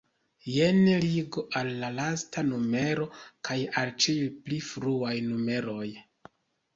[0.51, 3.05] Jen ligo al la lasta numero
[3.49, 5.87] kaj al ĉiuj pli fruaj numeroj.